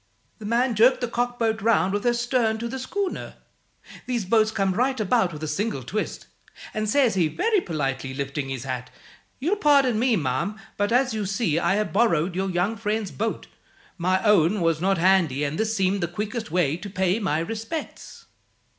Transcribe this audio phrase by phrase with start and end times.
[0.39, 3.35] "The man jerked the cockboat round with her stern to the schooner
[4.07, 6.25] these boats come right about with a single twist
[6.73, 8.89] and says he, very politely lifting his hat,
[9.39, 13.45] 'You'll pardon me, ma'am, but (as you see) I have borrowed your young friend's boat.
[13.99, 18.25] My own was not handy, and this seemed the quickest way to pay my respects.'